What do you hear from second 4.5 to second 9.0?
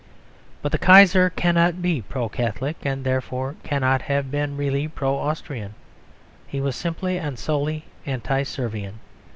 really Pro Austrian, he was simply and solely Anti Servian.